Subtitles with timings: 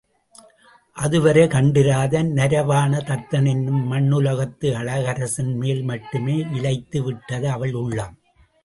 [0.97, 8.15] அதுவரை கண்டிராத நரவாண தத்தன் என்னும் மண்ணுலகத்து அழகரசன்மேல் மட்டுமே இலயித்து விட்டது அவள் உள்ளம்.